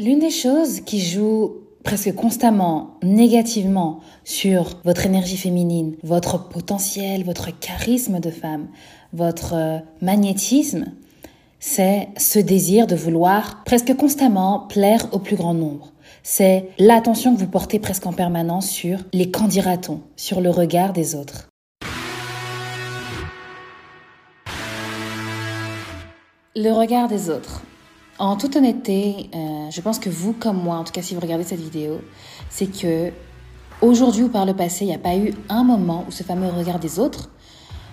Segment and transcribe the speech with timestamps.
[0.00, 7.50] L'une des choses qui joue presque constamment négativement sur votre énergie féminine, votre potentiel, votre
[7.60, 8.68] charisme de femme,
[9.12, 10.86] votre euh, magnétisme,
[11.58, 15.92] c'est ce désir de vouloir presque constamment plaire au plus grand nombre.
[16.22, 20.94] C'est l'attention que vous portez presque en permanence sur les qu'en dira-t-on, sur le regard
[20.94, 21.50] des autres.
[26.56, 27.64] Le regard des autres.
[28.20, 31.20] En toute honnêteté, euh, je pense que vous, comme moi, en tout cas si vous
[31.20, 32.02] regardez cette vidéo,
[32.50, 33.12] c'est que
[33.80, 36.48] aujourd'hui ou par le passé, il n'y a pas eu un moment où ce fameux
[36.48, 37.30] regard des autres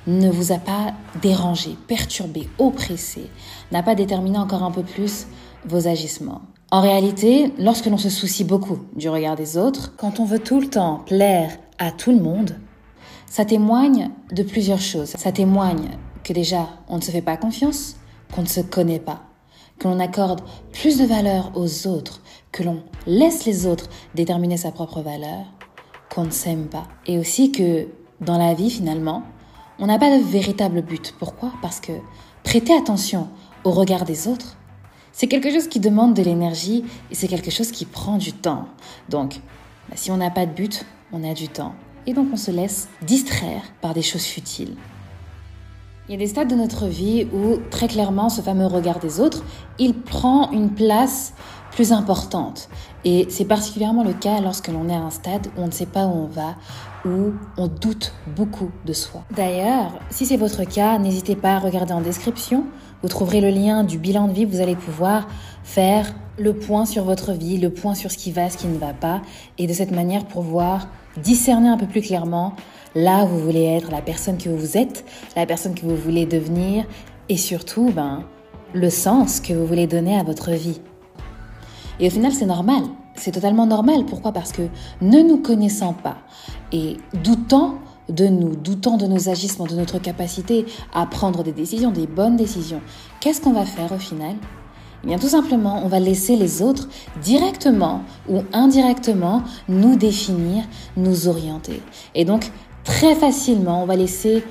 [0.05, 3.29] ne vous a pas dérangé, perturbé, oppressé,
[3.71, 5.27] n'a pas déterminé encore un peu plus
[5.65, 6.41] vos agissements.
[6.71, 10.59] En réalité, lorsque l'on se soucie beaucoup du regard des autres, quand on veut tout
[10.59, 12.59] le temps plaire à tout le monde,
[13.27, 15.13] ça témoigne de plusieurs choses.
[15.17, 15.87] Ça témoigne
[16.25, 17.95] que déjà, on ne se fait pas confiance,
[18.35, 19.26] qu'on ne se connaît pas
[19.79, 20.41] que l'on accorde
[20.71, 25.45] plus de valeur aux autres, que l'on laisse les autres déterminer sa propre valeur,
[26.13, 26.87] qu'on ne s'aime pas.
[27.05, 27.87] Et aussi que
[28.21, 29.23] dans la vie, finalement,
[29.79, 31.13] on n'a pas de véritable but.
[31.19, 31.53] Pourquoi?
[31.61, 31.93] Parce que
[32.43, 33.27] prêter attention
[33.63, 34.57] au regard des autres,
[35.11, 38.67] c'est quelque chose qui demande de l'énergie et c'est quelque chose qui prend du temps.
[39.09, 39.41] Donc,
[39.89, 41.73] bah, si on n'a pas de but, on a du temps.
[42.05, 44.75] Et donc on se laisse distraire par des choses futiles.
[46.09, 49.19] Il y a des stades de notre vie où très clairement ce fameux regard des
[49.19, 49.43] autres,
[49.77, 51.33] il prend une place
[51.71, 52.69] plus importante.
[53.03, 55.85] Et c'est particulièrement le cas lorsque l'on est à un stade où on ne sait
[55.85, 56.55] pas où on va,
[57.05, 59.25] où on doute beaucoup de soi.
[59.35, 62.63] D'ailleurs, si c'est votre cas, n'hésitez pas à regarder en description.
[63.01, 65.27] Vous trouverez le lien du bilan de vie, vous allez pouvoir
[65.65, 68.77] faire le point sur votre vie, le point sur ce qui va, ce qui ne
[68.77, 69.21] va pas,
[69.57, 72.53] et de cette manière pouvoir discerner un peu plus clairement
[72.95, 76.25] là où vous voulez être, la personne que vous êtes, la personne que vous voulez
[76.25, 76.85] devenir
[77.29, 78.23] et surtout ben,
[78.73, 80.79] le sens que vous voulez donner à votre vie.
[81.99, 82.83] Et au final, c'est normal.
[83.15, 84.05] C'est totalement normal.
[84.05, 84.31] Pourquoi?
[84.31, 84.63] Parce que
[85.01, 86.17] ne nous connaissant pas
[86.71, 91.91] et doutant de nous, doutant de nos agissements, de notre capacité à prendre des décisions,
[91.91, 92.81] des bonnes décisions,
[93.19, 94.35] qu'est-ce qu'on va faire au final?
[95.03, 96.87] Eh bien, tout simplement, on va laisser les autres
[97.21, 100.63] directement ou indirectement nous définir,
[100.95, 101.81] nous orienter.
[102.15, 102.51] Et donc,
[102.87, 104.43] très facilement, on va laisser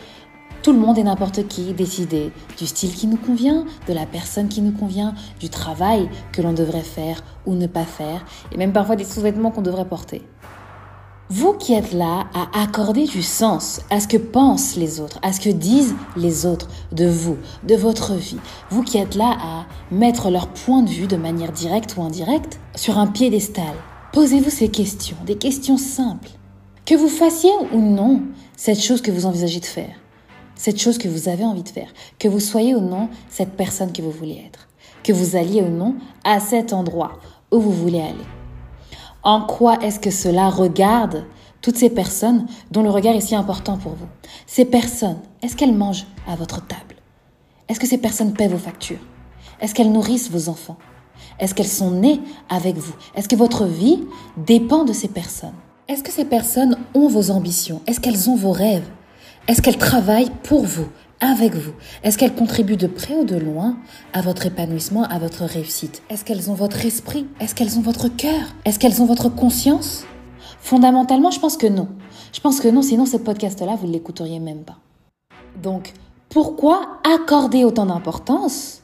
[0.62, 4.48] tout le monde et n'importe qui décider du style qui nous convient, de la personne
[4.48, 8.74] qui nous convient, du travail que l'on devrait faire ou ne pas faire, et même
[8.74, 10.22] parfois des sous-vêtements qu'on devrait porter.
[11.30, 15.32] Vous qui êtes là à accorder du sens à ce que pensent les autres, à
[15.32, 18.38] ce que disent les autres de vous, de votre vie,
[18.70, 22.60] vous qui êtes là à mettre leur point de vue de manière directe ou indirecte
[22.74, 23.74] sur un piédestal,
[24.12, 26.30] posez-vous ces questions, des questions simples.
[26.86, 28.22] Que vous fassiez ou non
[28.56, 29.96] cette chose que vous envisagez de faire,
[30.54, 33.92] cette chose que vous avez envie de faire, que vous soyez ou non cette personne
[33.92, 34.68] que vous voulez être,
[35.02, 37.18] que vous alliez ou non à cet endroit
[37.50, 38.24] où vous voulez aller.
[39.24, 41.26] En quoi est-ce que cela regarde
[41.60, 44.06] toutes ces personnes dont le regard est si important pour vous?
[44.46, 46.94] Ces personnes, est-ce qu'elles mangent à votre table?
[47.68, 49.04] Est-ce que ces personnes paient vos factures?
[49.60, 50.78] Est-ce qu'elles nourrissent vos enfants?
[51.40, 52.94] Est-ce qu'elles sont nées avec vous?
[53.16, 54.04] Est-ce que votre vie
[54.36, 55.50] dépend de ces personnes?
[55.88, 57.80] Est-ce que ces personnes ont vos ambitions?
[57.86, 58.88] Est-ce qu'elles ont vos rêves?
[59.46, 60.88] Est-ce qu'elles travaillent pour vous
[61.20, 61.74] avec vous?
[62.02, 63.76] Est-ce qu'elles contribuent de près ou de loin
[64.12, 66.02] à votre épanouissement, à votre réussite?
[66.10, 67.28] Est-ce qu'elles ont votre esprit?
[67.38, 68.42] Est-ce qu'elles ont votre cœur?
[68.64, 70.04] Est-ce qu'elles ont votre conscience?
[70.58, 71.86] Fondamentalement, je pense que non.
[72.32, 74.78] Je pense que non, sinon ce podcast-là, vous ne l'écouteriez même pas.
[75.62, 75.92] Donc,
[76.30, 78.82] pourquoi accorder autant d'importance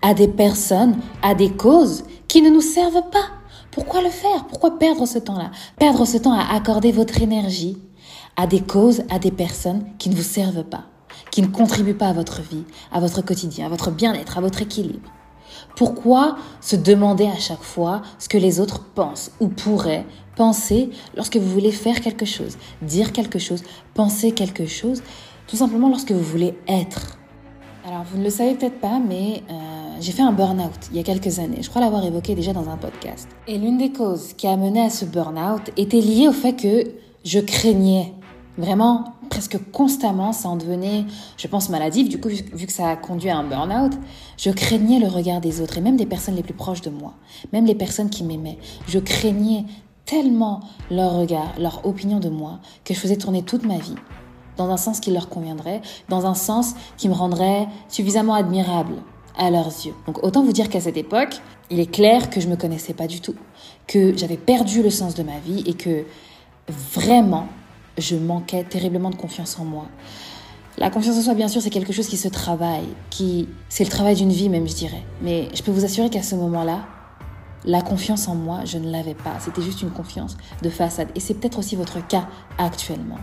[0.00, 3.39] à des personnes, à des causes qui ne nous servent pas?
[3.70, 4.46] Pourquoi le faire?
[4.48, 5.50] Pourquoi perdre ce temps-là?
[5.78, 7.78] Perdre ce temps à accorder votre énergie
[8.36, 10.84] à des causes, à des personnes qui ne vous servent pas
[11.30, 14.62] qui ne contribuent pas à votre vie, à votre quotidien, à votre bien-être, à votre
[14.62, 15.10] équilibre.
[15.76, 20.06] Pourquoi se demander à chaque fois ce que les autres pensent ou pourraient
[20.36, 23.62] penser lorsque vous voulez faire quelque chose, dire quelque chose,
[23.94, 25.02] penser quelque chose,
[25.46, 27.18] tout simplement lorsque vous voulez être?
[27.86, 29.69] Alors, vous ne le savez peut-être pas, mais euh,
[30.00, 31.62] j'ai fait un burn-out il y a quelques années.
[31.62, 33.28] Je crois l'avoir évoqué déjà dans un podcast.
[33.46, 36.90] Et l'une des causes qui a mené à ce burn-out était liée au fait que
[37.24, 38.14] je craignais
[38.56, 41.04] vraiment presque constamment, ça en devenait,
[41.36, 42.08] je pense, maladif.
[42.08, 43.92] Du coup, vu que ça a conduit à un burn-out,
[44.36, 47.14] je craignais le regard des autres et même des personnes les plus proches de moi,
[47.52, 48.58] même les personnes qui m'aimaient.
[48.88, 49.64] Je craignais
[50.04, 50.60] tellement
[50.90, 53.94] leur regard, leur opinion de moi, que je faisais tourner toute ma vie
[54.56, 58.96] dans un sens qui leur conviendrait, dans un sens qui me rendrait suffisamment admirable
[59.36, 59.94] à leurs yeux.
[60.06, 61.40] Donc autant vous dire qu'à cette époque,
[61.70, 63.34] il est clair que je me connaissais pas du tout,
[63.86, 66.04] que j'avais perdu le sens de ma vie et que
[66.68, 67.46] vraiment
[67.98, 69.86] je manquais terriblement de confiance en moi.
[70.78, 73.90] La confiance en soi, bien sûr, c'est quelque chose qui se travaille, qui c'est le
[73.90, 75.04] travail d'une vie même, je dirais.
[75.22, 76.86] Mais je peux vous assurer qu'à ce moment-là,
[77.64, 79.38] la confiance en moi, je ne l'avais pas.
[79.40, 81.08] C'était juste une confiance de façade.
[81.14, 83.18] Et c'est peut-être aussi votre cas actuellement.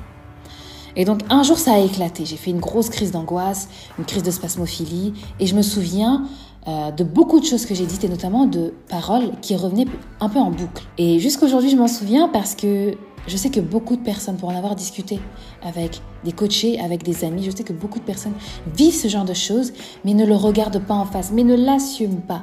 [0.97, 2.25] Et donc un jour ça a éclaté.
[2.25, 5.13] J'ai fait une grosse crise d'angoisse, une crise de spasmophilie.
[5.39, 6.27] Et je me souviens
[6.67, 9.87] euh, de beaucoup de choses que j'ai dites et notamment de paroles qui revenaient
[10.19, 10.83] un peu en boucle.
[10.97, 12.95] Et jusqu'aujourd'hui je m'en souviens parce que
[13.27, 15.19] je sais que beaucoup de personnes, pour en avoir discuté
[15.61, 18.33] avec des coachés, avec des amis, je sais que beaucoup de personnes
[18.73, 19.73] vivent ce genre de choses,
[20.05, 22.41] mais ne le regardent pas en face, mais ne l'assument pas.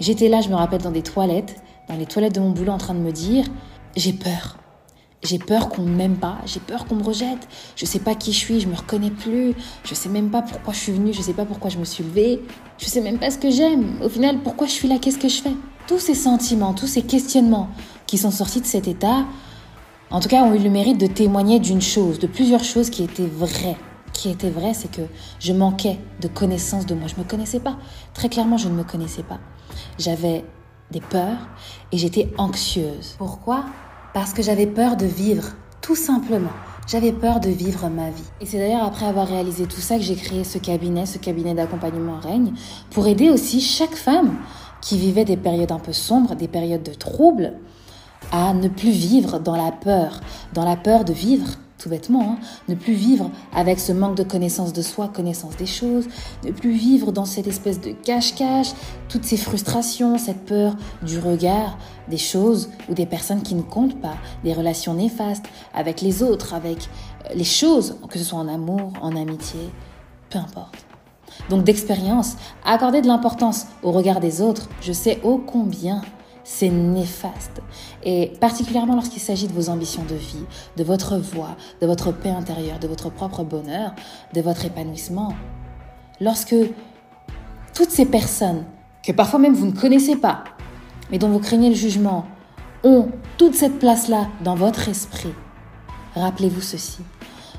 [0.00, 1.56] J'étais là, je me rappelle, dans des toilettes,
[1.88, 3.44] dans les toilettes de mon boulot, en train de me dire,
[3.96, 4.56] j'ai peur.
[5.24, 7.48] J'ai peur qu'on ne m'aime pas, j'ai peur qu'on me rejette.
[7.74, 9.54] Je sais pas qui je suis, je me reconnais plus.
[9.84, 12.04] Je sais même pas pourquoi je suis venue, je sais pas pourquoi je me suis
[12.04, 12.40] levée.
[12.78, 14.00] Je sais même pas ce que j'aime.
[14.02, 15.54] Au final, pourquoi je suis là, qu'est-ce que je fais?
[15.88, 17.68] Tous ces sentiments, tous ces questionnements
[18.06, 19.26] qui sont sortis de cet état,
[20.10, 23.02] en tout cas, ont eu le mérite de témoigner d'une chose, de plusieurs choses qui
[23.02, 23.76] étaient vraies.
[24.12, 25.02] Qui étaient vraies, c'est que
[25.40, 27.08] je manquais de connaissance de moi.
[27.08, 27.76] Je ne me connaissais pas.
[28.14, 29.40] Très clairement, je ne me connaissais pas.
[29.98, 30.44] J'avais
[30.90, 31.48] des peurs
[31.92, 33.16] et j'étais anxieuse.
[33.18, 33.64] Pourquoi?
[34.18, 35.44] Parce que j'avais peur de vivre,
[35.80, 36.50] tout simplement.
[36.88, 38.24] J'avais peur de vivre ma vie.
[38.40, 41.54] Et c'est d'ailleurs après avoir réalisé tout ça que j'ai créé ce cabinet, ce cabinet
[41.54, 42.52] d'accompagnement règne,
[42.90, 44.34] pour aider aussi chaque femme
[44.80, 47.52] qui vivait des périodes un peu sombres, des périodes de troubles,
[48.32, 50.18] à ne plus vivre dans la peur,
[50.52, 52.38] dans la peur de vivre, tout bêtement, hein,
[52.68, 56.06] ne plus vivre avec ce manque de connaissance de soi, connaissance des choses,
[56.44, 58.72] ne plus vivre dans cette espèce de cache-cache,
[59.08, 61.78] toutes ces frustrations, cette peur du regard,
[62.08, 66.54] des choses ou des personnes qui ne comptent pas, des relations néfastes avec les autres,
[66.54, 66.88] avec
[67.24, 69.60] euh, les choses, que ce soit en amour, en amitié,
[70.30, 70.84] peu importe.
[71.50, 76.02] Donc d'expérience, accorder de l'importance au regard des autres, je sais ô combien
[76.50, 77.60] c'est néfaste.
[78.02, 80.46] Et particulièrement lorsqu'il s'agit de vos ambitions de vie,
[80.78, 83.92] de votre voix, de votre paix intérieure, de votre propre bonheur,
[84.32, 85.34] de votre épanouissement.
[86.22, 86.54] Lorsque
[87.74, 88.64] toutes ces personnes,
[89.04, 90.44] que parfois même vous ne connaissez pas,
[91.10, 92.24] mais dont vous craignez le jugement,
[92.82, 95.34] ont toute cette place-là dans votre esprit,
[96.14, 97.02] rappelez-vous ceci.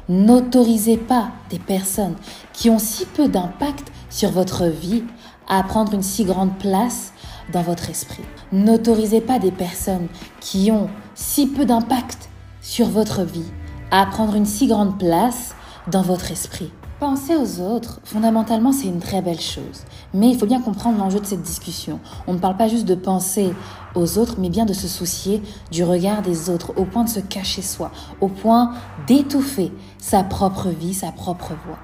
[0.10, 2.16] N'autorisez pas des personnes
[2.54, 5.04] qui ont si peu d'impact sur votre vie
[5.48, 7.14] à prendre une si grande place
[7.52, 8.24] dans votre esprit.
[8.52, 10.08] N'autorisez pas des personnes
[10.40, 12.30] qui ont si peu d'impact
[12.62, 13.52] sur votre vie
[13.92, 15.56] à prendre une si grande place
[15.88, 16.72] dans votre esprit.
[17.00, 19.86] Penser aux autres, fondamentalement, c'est une très belle chose.
[20.14, 22.02] Mais il faut bien comprendre l'enjeu de cette discussion.
[22.28, 23.54] On ne parle pas juste de penser
[23.96, 25.42] aux autres, mais bien de se soucier
[25.72, 28.74] du regard des autres, au point de se cacher soi, au point
[29.08, 31.80] d'étouffer sa propre vie, sa propre voix.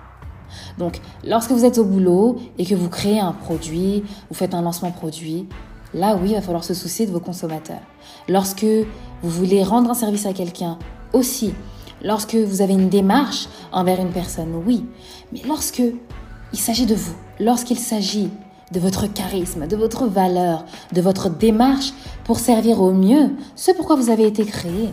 [0.77, 4.61] Donc, lorsque vous êtes au boulot et que vous créez un produit, vous faites un
[4.61, 5.47] lancement produit,
[5.93, 7.81] là oui, il va falloir se soucier de vos consommateurs.
[8.27, 10.77] Lorsque vous voulez rendre un service à quelqu'un,
[11.15, 11.53] aussi.
[12.03, 14.85] Lorsque vous avez une démarche envers une personne, oui.
[15.31, 15.81] Mais lorsque
[16.53, 18.29] il s'agit de vous, lorsqu'il s'agit
[18.71, 21.93] de votre charisme, de votre valeur, de votre démarche
[22.23, 24.89] pour servir au mieux ce pourquoi vous avez été créé,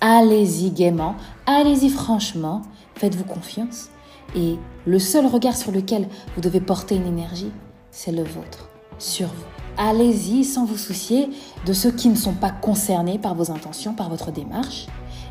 [0.00, 1.14] allez-y gaiement,
[1.46, 2.62] allez-y franchement,
[2.94, 3.90] faites-vous confiance
[4.34, 7.52] et le seul regard sur lequel vous devez porter une énergie,
[7.90, 9.44] c'est le vôtre, sur vous.
[9.76, 11.30] Allez-y sans vous soucier
[11.66, 14.86] de ceux qui ne sont pas concernés par vos intentions, par votre démarche,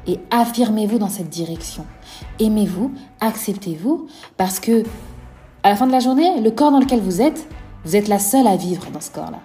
[0.05, 1.85] et affirmez-vous dans cette direction.
[2.39, 2.91] Aimez-vous,
[3.21, 4.07] acceptez-vous,
[4.37, 4.83] parce que
[5.63, 7.47] à la fin de la journée, le corps dans lequel vous êtes,
[7.85, 9.39] vous êtes la seule à vivre dans ce corps-là.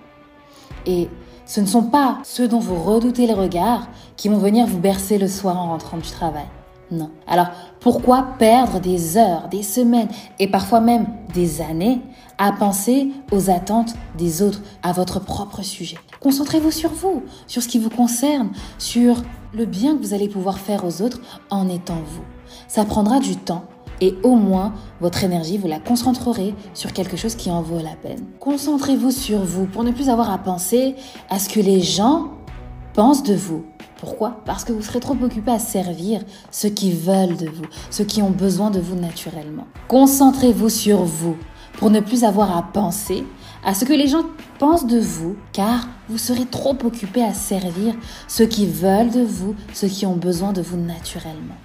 [0.85, 1.09] Et
[1.47, 5.17] ce ne sont pas ceux dont vous redoutez le regard qui vont venir vous bercer
[5.17, 6.47] le soir en rentrant du travail.
[6.91, 7.11] Non.
[7.27, 7.49] Alors,
[7.81, 12.01] pourquoi perdre des heures, des semaines et parfois même des années
[12.39, 15.99] à penser aux attentes des autres, à votre propre sujet?
[16.21, 19.17] Concentrez-vous sur vous, sur ce qui vous concerne, sur
[19.53, 22.25] le bien que vous allez pouvoir faire aux autres en étant vous.
[22.69, 23.65] Ça prendra du temps
[24.01, 27.97] et au moins votre énergie, vous la concentrerez sur quelque chose qui en vaut la
[27.97, 28.25] peine.
[28.41, 30.95] Concentrez-vous sur vous pour ne plus avoir à penser
[31.29, 32.29] à ce que les gens
[32.95, 33.65] pensent de vous
[33.99, 34.41] pourquoi?
[34.45, 36.21] Parce que vous serez trop occupé à servir
[36.53, 39.67] ceux qui veulent de vous, ceux qui ont besoin de vous naturellement.
[39.89, 41.37] Concentrez-vous sur vous
[41.79, 43.25] pour ne plus avoir à penser
[43.65, 44.23] à ce que les gens
[44.61, 47.95] pensent de vous, car vous serez trop occupé à servir
[48.29, 51.57] ceux qui veulent de vous, ceux qui ont besoin de vous naturellement.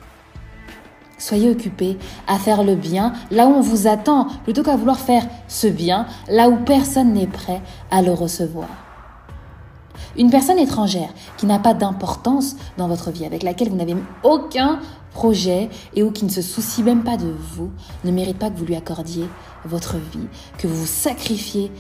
[1.20, 1.98] Soyez occupé
[2.28, 6.08] à faire le bien là où on vous attend, plutôt qu'à vouloir faire ce bien
[6.28, 7.62] là où personne n'est prêt
[7.92, 8.70] à le recevoir.
[10.18, 14.80] Une personne étrangère qui n'a pas d'importance dans votre vie, avec laquelle vous n'avez aucun
[15.12, 17.72] projet et ou qui ne se soucie même pas de vous,
[18.04, 19.26] ne mérite pas que vous lui accordiez
[19.66, 20.28] votre vie,
[20.58, 21.72] que vous vous sacrifiez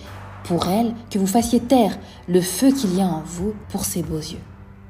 [0.45, 1.97] pour elle, que vous fassiez taire
[2.27, 4.41] le feu qu'il y a en vous pour ses beaux yeux.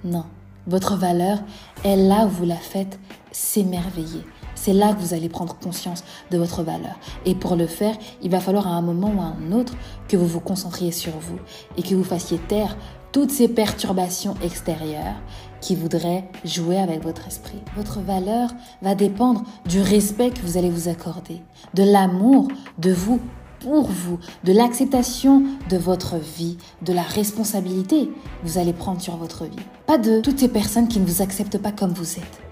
[0.03, 0.25] Non,
[0.67, 1.39] votre valeur
[1.83, 2.99] est là où vous la faites
[3.31, 4.25] s'émerveiller.
[4.63, 6.97] C'est là que vous allez prendre conscience de votre valeur.
[7.25, 9.73] Et pour le faire, il va falloir à un moment ou à un autre
[10.07, 11.37] que vous vous concentriez sur vous
[11.75, 12.77] et que vous fassiez taire
[13.11, 15.21] toutes ces perturbations extérieures
[15.59, 17.61] qui voudraient jouer avec votre esprit.
[17.75, 18.51] Votre valeur
[18.81, 21.41] va dépendre du respect que vous allez vous accorder,
[21.73, 23.19] de l'amour de vous
[23.59, 29.17] pour vous, de l'acceptation de votre vie, de la responsabilité que vous allez prendre sur
[29.17, 29.65] votre vie.
[29.87, 32.42] Pas de toutes ces personnes qui ne vous acceptent pas comme vous êtes.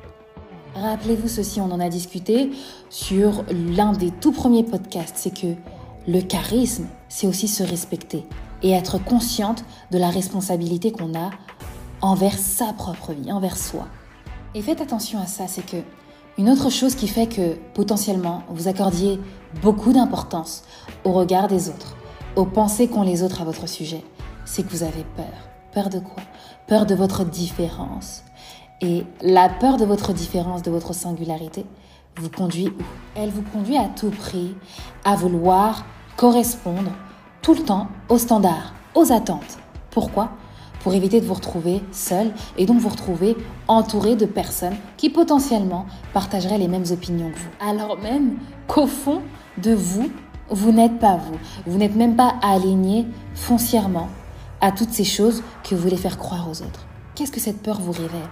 [0.75, 2.51] Rappelez-vous ceci, on en a discuté
[2.89, 5.55] sur l'un des tout premiers podcasts, c'est que
[6.07, 8.25] le charisme, c'est aussi se respecter
[8.63, 11.29] et être consciente de la responsabilité qu'on a
[12.01, 13.87] envers sa propre vie, envers soi.
[14.55, 15.77] Et faites attention à ça, c'est que
[16.37, 19.19] une autre chose qui fait que potentiellement vous accordiez
[19.61, 20.63] beaucoup d'importance
[21.03, 21.97] au regard des autres,
[22.37, 24.03] aux pensées qu'ont les autres à votre sujet,
[24.45, 25.25] c'est que vous avez peur.
[25.73, 26.23] Peur de quoi?
[26.67, 28.23] Peur de votre différence.
[28.83, 31.65] Et la peur de votre différence, de votre singularité,
[32.17, 32.83] vous conduit où?
[33.15, 34.55] Elle vous conduit à tout prix
[35.05, 35.85] à vouloir
[36.17, 36.91] correspondre
[37.43, 39.59] tout le temps aux standards, aux attentes.
[39.91, 40.31] Pourquoi?
[40.81, 45.85] Pour éviter de vous retrouver seul et donc vous retrouver entouré de personnes qui potentiellement
[46.11, 47.69] partageraient les mêmes opinions que vous.
[47.69, 49.21] Alors même qu'au fond
[49.59, 50.09] de vous,
[50.49, 51.37] vous n'êtes pas vous.
[51.67, 54.09] Vous n'êtes même pas aligné foncièrement
[54.59, 56.87] à toutes ces choses que vous voulez faire croire aux autres.
[57.13, 58.29] Qu'est-ce que cette peur vous révèle?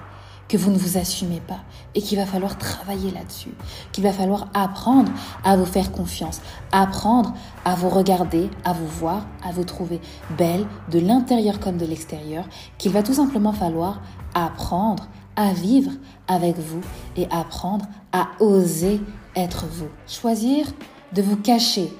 [0.49, 1.59] Que vous ne vous assumez pas
[1.95, 3.51] et qu'il va falloir travailler là-dessus,
[3.93, 5.11] qu'il va falloir apprendre
[5.43, 6.41] à vous faire confiance,
[6.71, 10.01] apprendre à vous regarder, à vous voir, à vous trouver
[10.37, 12.45] belle de l'intérieur comme de l'extérieur,
[12.77, 14.01] qu'il va tout simplement falloir
[14.33, 15.91] apprendre à vivre
[16.27, 16.81] avec vous
[17.15, 18.99] et apprendre à oser
[19.35, 19.87] être vous.
[20.07, 20.65] Choisir
[21.13, 21.93] de vous cacher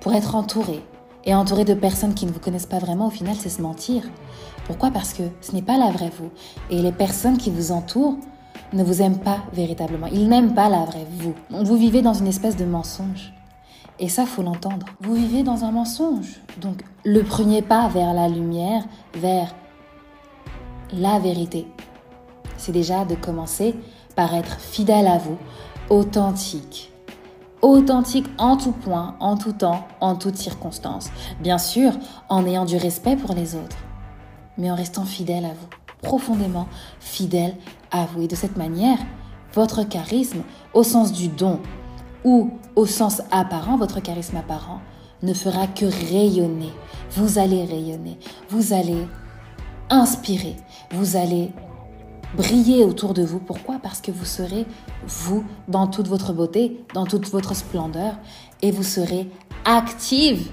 [0.00, 0.84] pour être entouré
[1.24, 4.02] et entouré de personnes qui ne vous connaissent pas vraiment, au final, c'est se mentir.
[4.66, 4.90] Pourquoi?
[4.90, 6.30] Parce que ce n'est pas la vraie vous.
[6.70, 8.16] Et les personnes qui vous entourent
[8.72, 10.06] ne vous aiment pas véritablement.
[10.06, 11.34] Ils n'aiment pas la vraie vous.
[11.50, 13.32] vous vivez dans une espèce de mensonge.
[14.00, 14.86] Et ça, faut l'entendre.
[15.00, 16.40] Vous vivez dans un mensonge.
[16.60, 19.54] Donc, le premier pas vers la lumière, vers
[20.92, 21.66] la vérité,
[22.56, 23.74] c'est déjà de commencer
[24.16, 25.38] par être fidèle à vous,
[25.90, 26.92] authentique.
[27.62, 31.10] Authentique en tout point, en tout temps, en toutes circonstances.
[31.40, 31.92] Bien sûr,
[32.28, 33.76] en ayant du respect pour les autres
[34.58, 35.68] mais en restant fidèle à vous,
[36.02, 36.68] profondément
[37.00, 37.56] fidèle
[37.90, 38.22] à vous.
[38.22, 38.98] Et de cette manière,
[39.52, 40.42] votre charisme,
[40.72, 41.60] au sens du don
[42.24, 44.80] ou au sens apparent, votre charisme apparent,
[45.22, 46.72] ne fera que rayonner.
[47.12, 48.18] Vous allez rayonner,
[48.48, 49.06] vous allez
[49.90, 50.56] inspirer,
[50.90, 51.50] vous allez
[52.36, 53.38] briller autour de vous.
[53.38, 53.78] Pourquoi?
[53.82, 54.66] Parce que vous serez
[55.06, 58.14] vous dans toute votre beauté, dans toute votre splendeur,
[58.62, 59.30] et vous serez
[59.64, 60.48] active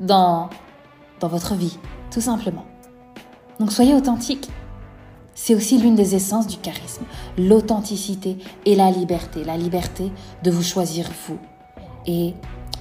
[0.00, 0.48] dans,
[1.20, 1.78] dans votre vie,
[2.10, 2.64] tout simplement.
[3.58, 4.48] Donc soyez authentique.
[5.34, 7.04] C'est aussi l'une des essences du charisme,
[7.36, 10.10] l'authenticité et la liberté, la liberté
[10.42, 11.38] de vous choisir vous
[12.06, 12.34] et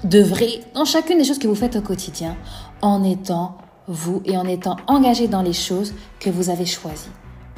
[0.05, 2.37] d'œuvrer dans chacune des choses que vous faites au quotidien
[2.81, 7.09] en étant vous et en étant engagé dans les choses que vous avez choisies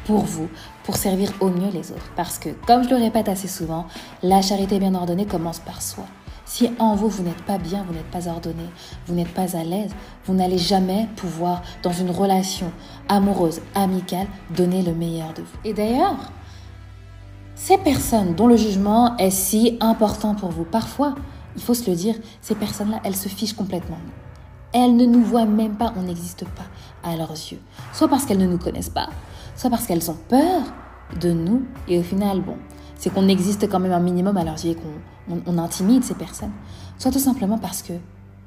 [0.05, 0.47] pour vous,
[0.83, 2.12] pour servir au mieux les autres.
[2.15, 3.86] Parce que, comme je le répète assez souvent,
[4.24, 6.05] la charité bien ordonnée commence par soi.
[6.48, 8.63] Si en vous, vous n'êtes pas bien, vous n'êtes pas ordonné,
[9.06, 9.92] vous n'êtes pas à l'aise,
[10.25, 12.72] vous n'allez jamais pouvoir, dans une relation
[13.10, 15.58] amoureuse, amicale, donner le meilleur de vous.
[15.66, 16.16] Et d'ailleurs,
[17.54, 21.16] ces personnes dont le jugement est si important pour vous, parfois,
[21.58, 24.00] il faut se le dire, ces personnes-là, elles se fichent complètement.
[24.72, 26.68] Elles ne nous voient même pas, on n'existe pas
[27.04, 27.60] à leurs yeux.
[27.92, 29.10] Soit parce qu'elles ne nous connaissent pas,
[29.58, 30.62] soit parce qu'elles ont peur
[31.20, 31.63] de nous.
[31.89, 32.56] Et au final, bon,
[32.96, 36.15] c'est qu'on existe quand même un minimum à leurs yeux et qu'on on, intimide ces
[36.15, 36.51] personnes,
[36.98, 37.93] soit tout simplement parce que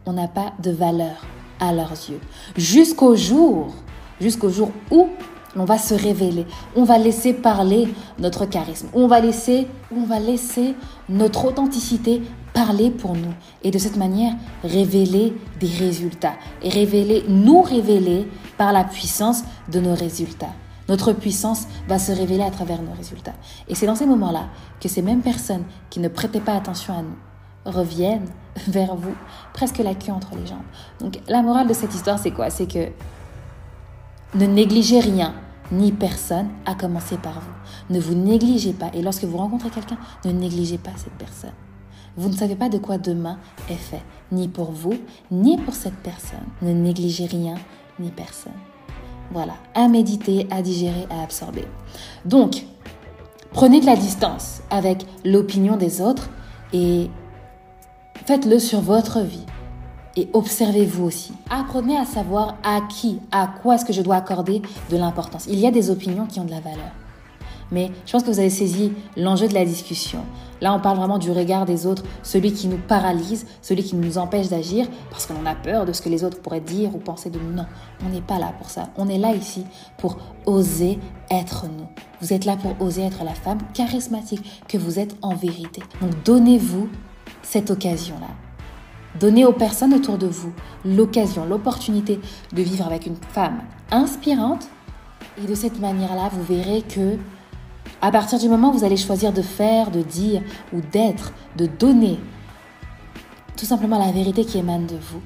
[0.06, 1.26] on n'a pas de valeur
[1.60, 2.20] à leurs yeux.
[2.56, 3.74] Jusqu'au jour,
[4.20, 5.08] jusqu'au jour où
[5.56, 6.46] on va se révéler,
[6.76, 10.74] on va laisser parler notre charisme, on va laisser, on va laisser
[11.08, 12.22] notre authenticité
[12.52, 13.32] parler pour nous.
[13.62, 14.34] Et de cette manière
[14.64, 16.34] révéler des résultats.
[16.62, 20.54] Et révéler, nous révéler par la puissance de nos résultats.
[20.90, 23.34] Notre puissance va se révéler à travers nos résultats.
[23.68, 24.48] Et c'est dans ces moments-là
[24.80, 27.16] que ces mêmes personnes qui ne prêtaient pas attention à nous
[27.64, 28.26] reviennent
[28.66, 29.14] vers vous,
[29.54, 30.58] presque la queue entre les jambes.
[30.98, 32.50] Donc la morale de cette histoire, c'est quoi?
[32.50, 32.88] C'est que
[34.34, 35.32] ne négligez rien
[35.70, 37.94] ni personne, à commencer par vous.
[37.94, 38.90] Ne vous négligez pas.
[38.92, 41.52] Et lorsque vous rencontrez quelqu'un, ne négligez pas cette personne.
[42.16, 44.94] Vous ne savez pas de quoi demain est fait, ni pour vous,
[45.30, 46.48] ni pour cette personne.
[46.62, 47.54] Ne négligez rien,
[48.00, 48.50] ni personne.
[49.30, 51.64] Voilà, à méditer, à digérer, à absorber.
[52.24, 52.64] Donc,
[53.52, 56.30] prenez de la distance avec l'opinion des autres
[56.72, 57.08] et
[58.26, 59.46] faites-le sur votre vie.
[60.16, 61.32] Et observez-vous aussi.
[61.48, 64.60] Apprenez à savoir à qui, à quoi est-ce que je dois accorder
[64.90, 65.46] de l'importance.
[65.48, 66.90] Il y a des opinions qui ont de la valeur.
[67.72, 70.20] Mais je pense que vous avez saisi l'enjeu de la discussion.
[70.60, 74.18] Là, on parle vraiment du regard des autres, celui qui nous paralyse, celui qui nous
[74.18, 77.30] empêche d'agir parce qu'on a peur de ce que les autres pourraient dire ou penser
[77.30, 77.52] de nous.
[77.52, 77.66] Non,
[78.04, 78.90] on n'est pas là pour ça.
[78.96, 79.64] On est là ici
[79.98, 80.98] pour oser
[81.30, 81.86] être nous.
[82.20, 85.82] Vous êtes là pour oser être la femme charismatique que vous êtes en vérité.
[86.02, 86.88] Donc donnez-vous
[87.42, 88.28] cette occasion-là.
[89.18, 90.52] Donnez aux personnes autour de vous
[90.84, 92.20] l'occasion, l'opportunité
[92.52, 94.68] de vivre avec une femme inspirante.
[95.42, 97.16] Et de cette manière-là, vous verrez que
[98.02, 100.42] à partir du moment où vous allez choisir de faire, de dire
[100.72, 102.18] ou d'être, de donner
[103.56, 105.20] tout simplement la vérité qui émane de vous,